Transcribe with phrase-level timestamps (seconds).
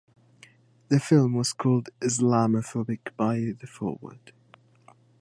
[0.87, 4.33] The film was called "Islamophobic" by The Forward.